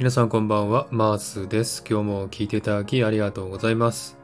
[0.00, 1.84] 皆さんこんばんは、マースです。
[1.86, 4.16] 今日も聞いていただきありがとうございます。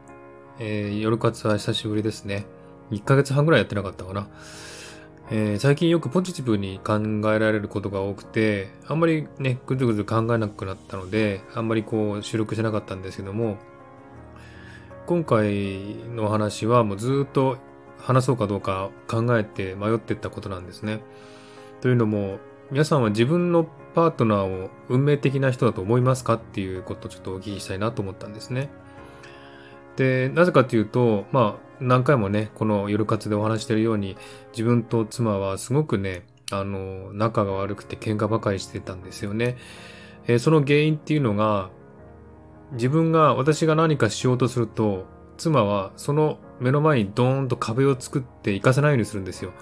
[0.59, 2.47] えー、夜活は久しぶりですね。
[2.93, 4.27] 1ヶ月半ぐらいやってなかったかな。
[5.31, 6.97] えー、最近よくポジティブに考
[7.31, 13.59] えられることが多くて、あんまりね、ぐずぐず考えなくなったので、あんまりこう収録してなかったんですけども、
[15.05, 17.59] 今回の話はもうずっと
[17.99, 21.03] 話そうかどうか考えて迷ってったことなんですね。
[21.83, 22.39] というのも、
[22.71, 28.69] 皆さんは自分のパートナーを運命的な人だと思いますかっていうことをちょっとお聞きしたいなと思ったんですね。
[29.97, 34.19] で、なぜかっていうと、まあ、何回もね、この夜活でお話してるように、
[34.53, 39.57] 自分と妻はすごくね、あの、仲が悪くて喧嘩ばかりしてたんですよね。
[40.27, 41.71] えー、その原因っていうのが、
[42.73, 45.07] 自分が、私が何かしようとすると、
[45.39, 49.53] 妻はその目の前にドーンと壁を作って行かせないようにするんですよ。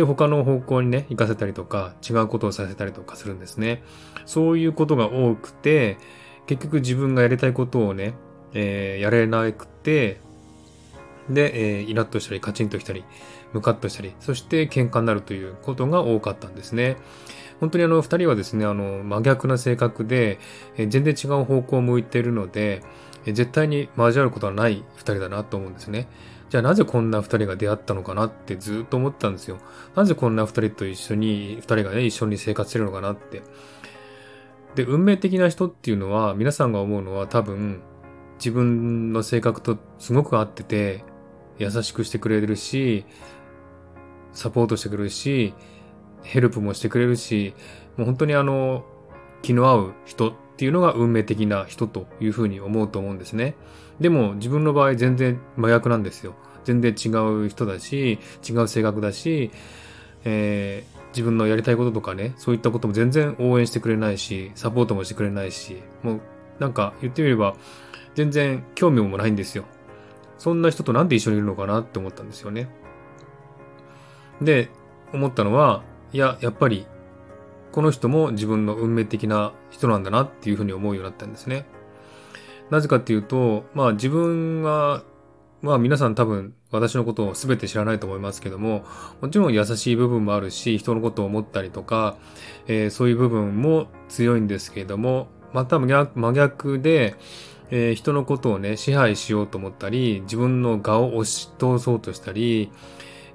[0.00, 3.82] で、他の方向にね、行かせたりとか、違うことをさせたりとかするんですね。
[4.24, 5.98] そういうことが多くて、
[6.46, 8.14] 結局自分がやりたいことをね、
[8.54, 10.18] えー、やれなくて、
[11.28, 13.04] で、えー、イラッとしたり、カチンときたり、
[13.52, 16.96] ムカッとしたり、そして喧嘩になるということが多かったんですね。
[17.60, 20.38] 本当にあの、二人はですね、あの、真逆な性格で、
[20.78, 22.82] えー、全然違う方向を向いているので、
[23.26, 26.08] えー、絶対に交わることはない二人だなと思うんですね。
[26.50, 29.58] じゃあなぜこんな二人が出会ったのかなってずっと思ったんですよ。
[29.94, 33.42] なぜこんな二人と一緒に、二人がね、一緒に生活してるのかなって。
[34.74, 37.82] で、運命的な人っていうのは、皆さんが思うのは多分、
[38.38, 41.04] 自分の性格とすごく合ってて、
[41.58, 43.04] 優しくしてくれるし、
[44.32, 45.54] サポートしてくれるし、
[46.22, 47.54] ヘルプもしてくれるし、
[47.96, 48.84] もう本当にあの、
[49.42, 53.54] 気の合う人っていうのが運命的な人というふうに思うと思うんですね。
[53.98, 56.34] でも自分の場合全然真逆なんですよ。
[56.64, 57.08] 全然違
[57.46, 59.50] う人だし、違う性格だし、
[60.26, 66.20] えー、自分のやりたいこととかね、そういったことも全然応援してくれないし、サポートもしてくれないし、もう
[66.58, 67.56] なんか言ってみれば、
[68.14, 69.64] 全然興味もないんですよ。
[70.36, 72.68] そんな人となんで一緒にいるのかなって思ったんですよね。
[74.42, 74.68] で、
[75.14, 76.86] 思ったのは、いや、やっぱり、
[77.72, 81.66] この人も自分の運命的な人なんだなっていうふうに思うようになったんですね。
[82.70, 85.02] なぜかっていうと、まあ自分が、
[85.62, 88.84] まあ皆さん多分私のことを全て知らないと思いますけども、
[89.20, 92.16] もちろん優しい部分もあるし、人のことを思ったりとか、
[92.66, 97.16] えー、そういう部分も強いんですけれども、また真逆で、
[97.70, 102.70] えー、人のことをね、支配しようと思ったり、自分の我を押し通そうとしたり、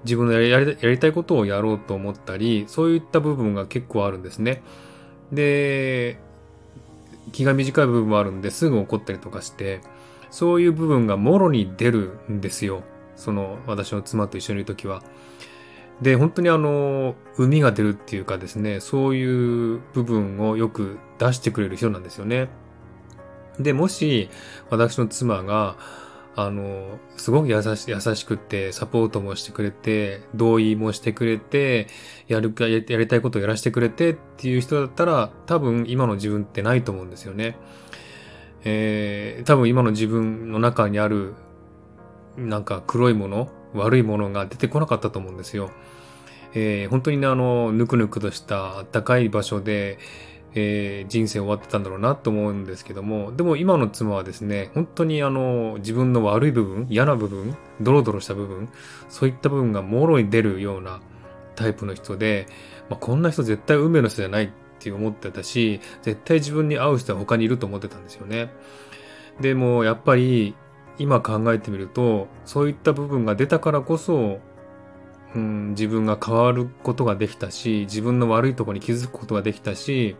[0.06, 4.64] 自分のやりやりたいことをやろうと思ったり、そういった部分が結構あるんですね。
[5.32, 6.18] で、
[7.32, 9.82] 気が短い部分もあるんですぐ怒ったりとかして、
[10.30, 12.84] そういう部分がもろに出るんですよ。
[13.16, 15.02] その、私の妻と一緒にいるときは。
[16.02, 22.50] で、本当にあの、海が出るっていうかですね、そういう部分をよく出してくれる人なんですよね。
[23.60, 24.30] で、もし、
[24.70, 25.78] 私の妻が、
[26.38, 31.88] あの、すごく優し優しくてサポートもしてくれて、同意もしてくれて、
[32.28, 37.58] やるか、やりたいことをやらせてくれてっていう人だったら、多分今の自分ってないと思うんですよね。
[38.66, 41.36] えー、多分今の自分の中にある、
[42.36, 45.72] なんか黒いもの、悪いものが出てこなかったと思うんですよ。
[46.54, 50.00] えー、本当にね、あの、ぬくぬくとした暖かい場所で、
[50.58, 58.70] えー、人生終わってたんだろうなと思うんですけども、でも今の妻はですね、本当にあの、自分の悪い部分、嫌な部分、ドロドロした部分、
[59.10, 61.02] そういった部分がもろに出るような
[61.56, 62.48] タイプの人で、
[62.90, 64.50] まあ、こんな人絶対運命の人じゃないっ
[64.80, 68.50] て思ってたし、絶対自分に合う人は他にいると思ってたんですよね。
[69.42, 70.56] でも、やっぱり、
[70.98, 74.40] 今考えてみると、そういった部分が出たからこそ、
[75.36, 80.16] うん、自分が変わることができたし、自分の悪いとこに気づくことができたし、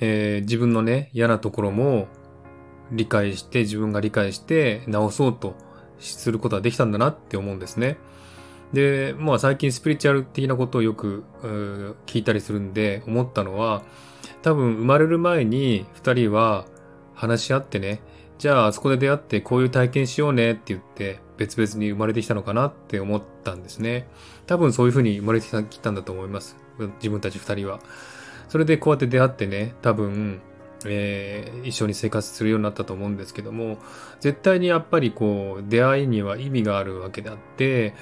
[0.00, 2.08] えー、自分のね、嫌なところも
[2.92, 5.54] 理解して、自分が理解して直そうと
[5.98, 7.98] することができたんだなって思うんですね。
[8.72, 11.24] で、まあ最近スピリチュアル的なことをよく
[12.06, 13.82] 聞いたりするんで思ったのは、
[14.42, 16.66] 多分生まれる前に二人は
[17.14, 18.00] 話し合ってね、
[18.38, 24.08] じゃああそこで出会ってこういう体験しようねって言って別々に生まれてきたのかなって思ったんですね。
[24.46, 26.56] 多分そういうふうに生まれてきたんだと思います。
[26.98, 27.80] 自分たち二人は。
[28.48, 30.40] それでこうやって出会ってね、多分、
[30.84, 33.78] えー、一緒に生活するようになったと思うんですけども、
[34.20, 37.94] 絶対にやっぱりこう、出会いには意味があるわけであって、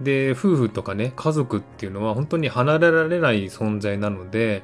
[0.00, 4.62] で、夫婦とかね、家族っていうのは本当に離れられない存在なので、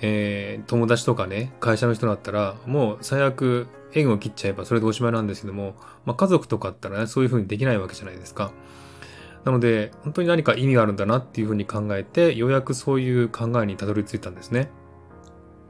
[0.00, 5.74] えー、友達とかね、会社の人だったら、もう最悪縁を切っちゃえばそれでおしまいなんですけども、
[6.04, 8.52] まあ家族とかだったらね、そういう風にできないわけじゃないですか。
[9.46, 14.70] なので、本当に何か意味があるんだなっていうふうに考えて、ようやくそういう考えにたどり着いたんですね。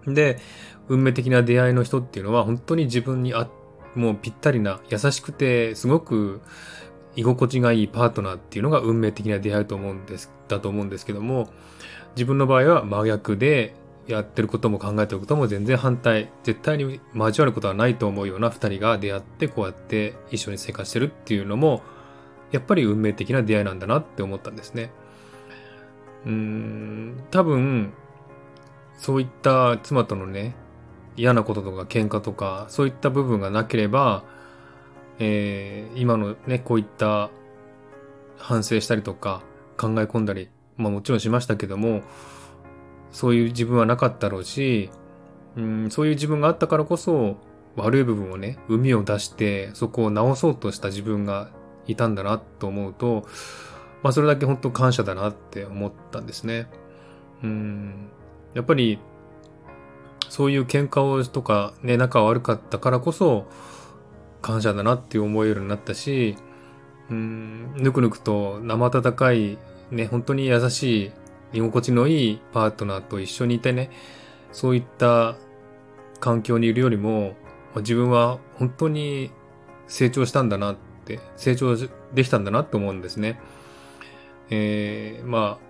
[0.07, 0.39] で、
[0.89, 3.51] 運命的な出会いの人っていうのは本当に自分にあ、
[3.95, 6.41] もうぴったりな、優しくて、すごく
[7.17, 11.51] 居心地がいいパートナーっていうのが運命的な出会いと思うんです、だと思うんですけども、
[12.15, 13.75] 自分の場合は真逆で、
[14.07, 21.83] やってることも考えてることも全然反対、絶対に交わることはないと思うような二人が出会ってこうやって一緒に生活してるっていうのも、
[22.53, 24.91] やっぱり運命的な出会いなんだなって思ったんですね。
[26.25, 27.93] うーん、多分、
[28.99, 30.55] そういった妻とのね、
[31.17, 34.25] 嫌なこととか喧嘩とか、そういった部分がなければ、
[35.19, 37.31] えー、今のね、こういった
[38.39, 39.43] 反省したりとか
[39.77, 42.03] 考え込んだり、まあもちろんしましたけども、
[43.13, 44.91] そういう自分はなかったろうし、
[45.57, 47.37] うん、そういう自分があったからこそ、
[47.77, 51.51] 悪い部分をね、海を出して、そこを直そうとした自分が
[51.87, 53.27] いたんだなと思うと、
[54.03, 56.69] まあそれだけ本当感謝だなって思ったんですね。
[57.43, 58.09] うん、
[58.55, 58.99] やっぱり、
[60.29, 63.47] そういう喧嘩をとかね、仲悪かったからこそ、
[64.43, 66.37] 感謝だなって思えるようになったし、
[67.11, 69.59] うん、ぬくぬくと生温かい、
[69.91, 73.91] ね、本当に優しい、居心地のいいパートナーと一緒にいてね、
[74.53, 75.37] そういった
[76.21, 77.35] 環境にいるよりも、
[77.77, 79.31] 自分は本当に
[79.87, 81.77] 成長したんだなって、成長
[82.15, 83.41] できたんだなって思うんですね。
[84.51, 85.67] えー、まあ、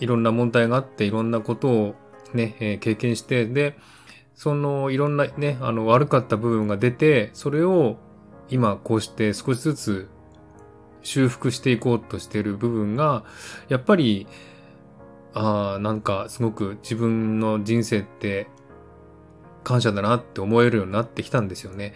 [0.00, 1.94] いろんな問題があって、いろんなことを
[2.34, 3.76] ね、えー、経験して、で、
[4.34, 7.96] そのいろんなね、あの悪かった部分が出て、それを
[8.48, 10.08] 今こうして少しずつ
[11.02, 13.24] 修復していこうとしている部分が、
[13.68, 14.26] やっぱり、
[15.34, 18.48] ああ、なんかすごく自分の人生って
[19.64, 21.94] 感謝だなって思えるようになってきたんですよね。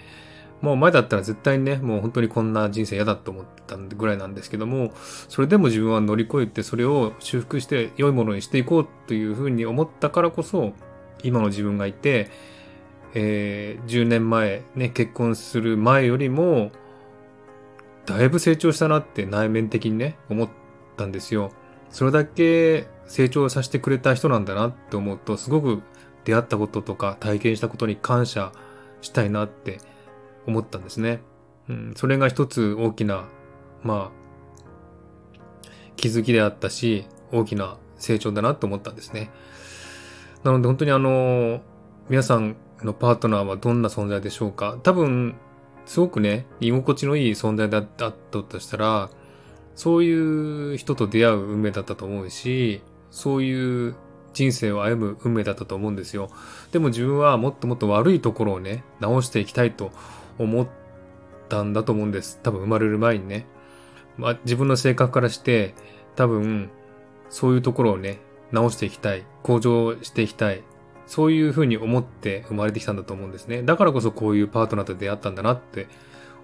[0.60, 4.92] もう前だったら絶対にね、もう本当にこんな人生嫌だと思ったぐらいなんですけども、
[5.28, 10.72] それでも自分は乗り越えてそれを修復して良いものにしていこうというふうに思ったからこそ、
[11.22, 12.30] 今の自分がいて、
[13.14, 16.70] えー、10年前、ね、結婚する前よりも、
[18.06, 20.48] だいぶ成長したなって内面的にね、思っ
[20.96, 21.52] たんですよ。
[21.90, 25.82] それだけ成長させてくれた人なんだなって思うと、すごく
[26.24, 28.52] 出会ったこととか体験したことに感謝
[29.00, 29.78] したいなって
[30.46, 31.20] 思ったんですね。
[31.68, 33.24] うん、それが一つ大きな、
[33.82, 35.36] まあ、
[35.96, 39.30] 気づきであったし、大きな成長だなと思ったんですね。
[40.44, 41.60] なので本当にあの、
[42.08, 45.34] 皆さんのパートナーはどんな存在でしょうか多分、
[45.86, 49.10] すごくね、居心地のいい存在だったとしたら、
[49.74, 53.94] そういう人と出会う運命だったと思うし、そういう
[54.32, 56.28] 人生を歩む運命だったと思うんですよ。
[56.72, 59.92] でも自分はもっともっと悪いところをね、直していきたいと
[60.38, 60.68] 思っ
[61.48, 62.40] たんだと思うんです。
[62.42, 63.46] 多分生まれる前にね。
[64.16, 65.74] まあ、自分の性格からして、
[66.14, 66.70] 多分、
[67.28, 68.18] そういうところをね、
[68.52, 70.62] 直していきたい、向上していきたい、
[71.06, 73.62] そういうふうに思って生まれてきたんだと思うんですね。
[73.62, 75.88] だからこそこういうパートナーと出会ったんだなって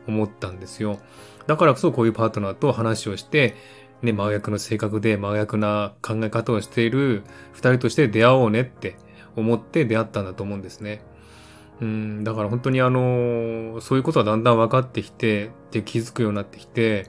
[0.06, 0.98] 思ったんですよ。
[1.46, 3.56] だからこそこういうパートナーと話をして、
[4.02, 7.22] ね、真逆の性格で真逆な考え方をしている
[7.52, 8.96] 二人として出会おうねって
[9.36, 11.02] 思って出会ったんだと思うんですね。
[11.80, 13.00] うん、だから本当にあの、
[13.80, 17.08] そういうことはだんだん分かってきて、で気づくようになってきて、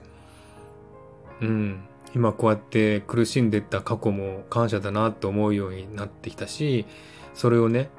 [1.41, 1.84] うん、
[2.15, 6.86] 今こうやって苦しんでった過去も感謝だなと思うようになってきたし、
[7.34, 7.89] それをね、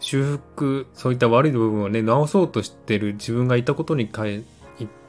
[0.00, 4.42] 修復、そういった悪い部分をね、直そうとしてる自分がいたことにかえ、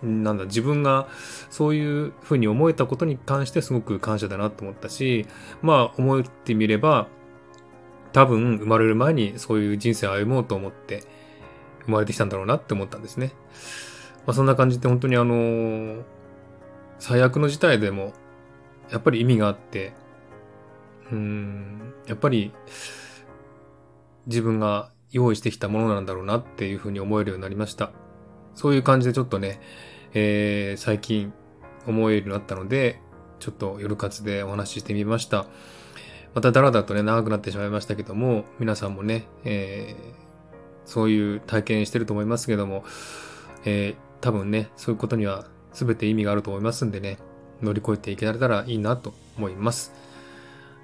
[0.01, 1.07] なんだ、自分が
[1.49, 5.25] そういうふうに思えたことに関してすごく感謝だなと思ったし、
[5.61, 7.07] まあ思ってみれば、
[8.13, 11.03] 多分生まれる前にそういう人生を歩もうと思って
[11.85, 13.33] 生まれてきたんだろうなって思ったんですね。
[14.25, 16.03] まあそんな感じで本当にあの
[16.99, 18.13] 最悪の事態でも
[18.89, 19.93] やっぱり意味があって、
[21.11, 22.51] うん、やっぱり
[24.27, 27.91] 自分が用意してきたものなんだろうなっていうふうに思えるようになりました。
[28.55, 29.59] そういう感じでちょっとね、
[30.13, 31.33] えー、最近
[31.85, 33.01] 思えるようになったので、
[33.39, 35.45] ちょっと夜活でお話ししてみました。
[36.33, 40.24] またダラダラとね、長くなってしまいましたけども、皆さんもね、えー、
[40.85, 42.83] そういう体験してると思いますけども、
[43.65, 47.17] えー、多分ね、そういうことには全て意味があると思いますんでね、
[47.61, 49.93] 乗り越えていけられたらいいなと思います。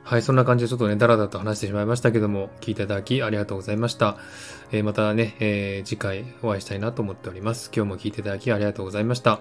[0.04, 4.18] はい、そんな感じでちょっとね、ダラダラと話してしまいましたけども、聞いていただきありがとうございました。
[4.72, 7.72] えー、またね、えー、次回お会いしたいなと思っております。
[7.74, 9.40] 今日も聞いていただきありがとうございました。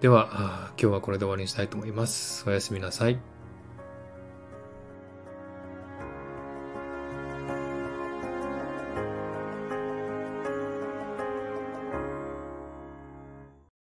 [0.00, 2.48] では、今日はこれで終わりにしたいと思います。
[2.48, 3.35] おやすみなさい。